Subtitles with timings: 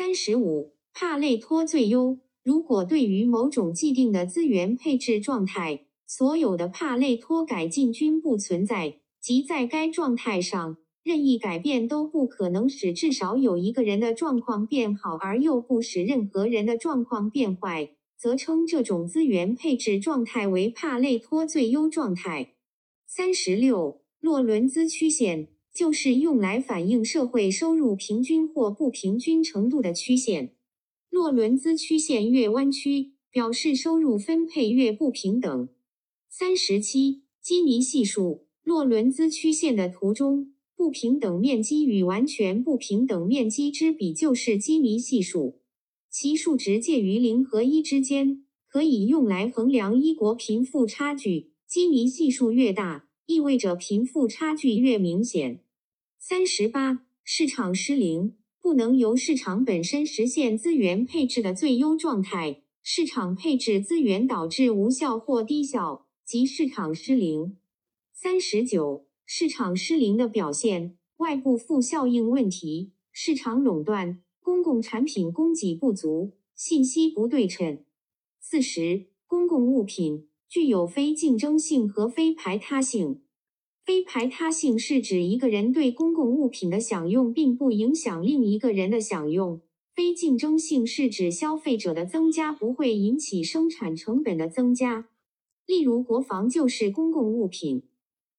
[0.00, 2.20] 三十五，帕累托最优。
[2.42, 22.54] 如果对于某种既定的资源配置状态，所有的帕累托改进均不存在，即在该状态上，任意改变都不可能使至少有一个人的状况变好，而又不使任何人的状况变坏，则称这种资源配置状态为帕累托最优状态。
[23.06, 30.54] 三十六，洛伦兹曲线就是用来反映社会收入平均或不平均程度的曲线。
[31.08, 35.68] 洛伦兹曲线越弯曲，表示收入分配越不平等。
[36.28, 38.46] 三十七，基尼系数。
[38.62, 45.60] 洛伦兹曲线的图中，不平等面积与完全不平等面积之比就是基尼系数，
[46.10, 51.50] 其数值介于零和一之间，可以用来衡量一国贫富差距。
[51.66, 55.62] 基尼系数越大，意味着贫富差距越明显。
[56.18, 58.34] 三十八，市场失灵。
[58.60, 67.56] 不能由市场本身实现资源配置的最优状态，市场配置资源导致无效或低效，即市场失灵。
[68.12, 77.84] 三十九，市场失灵的表现：外部负效应问题、市场垄断、公共产品供给不足、信息不对称。
[78.40, 83.22] 四十，公共物品具有非竞争性和非排他性。
[83.84, 89.60] 非排他性是指一个人对公共物品的享用并不影响另一个人的享用。
[89.92, 95.08] 非竞争性是指消费者的增加不会引起生产成本的增加。
[95.66, 97.82] 例如，国防就是公共物品。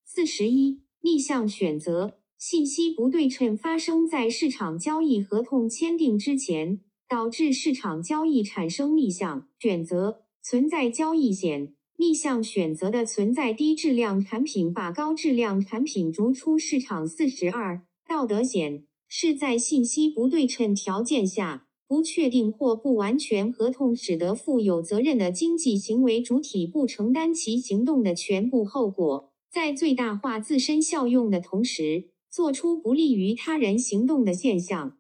[0.06, 11.76] 四十一，逆向选择信息不对称发生在市场交易合同签订之前，导致市场交易产生逆向选择，存在交易险。
[12.02, 17.08] 逆向选择的存在，低质量产品把高质量产品逐出市场。
[17.08, 34.98] 四十二，道德险是在信息不对称条件下，不确定或不完全合同使得负有责任的经济行为主体不承担其行动的全部后果，在最大化自身效用的同时，做出不利于他人行动的现象。